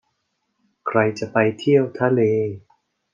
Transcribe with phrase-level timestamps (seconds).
[0.87, 2.21] ใครจะไปเที่ยวทะเล